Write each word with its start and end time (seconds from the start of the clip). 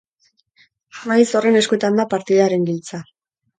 Maiz 1.11 1.27
horren 1.41 1.61
eskuetan 1.61 2.01
da 2.01 2.07
partidaren 2.17 2.67
giltza. 2.73 3.05